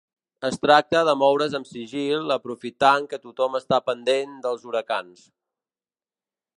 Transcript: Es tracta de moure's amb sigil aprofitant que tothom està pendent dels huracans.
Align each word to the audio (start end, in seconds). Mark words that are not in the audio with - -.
Es 0.47 0.55
tracta 0.61 1.01
de 1.09 1.13
moure's 1.23 1.57
amb 1.59 1.69
sigil 1.73 2.35
aprofitant 2.37 3.07
que 3.13 3.21
tothom 3.27 3.59
està 3.63 3.81
pendent 3.91 4.35
dels 4.49 4.69
huracans. 4.71 5.29